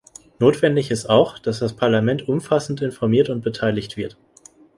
[0.39, 4.17] Notwendig ist auch, dass das Parlament umfassend informiert und beteiligt wird.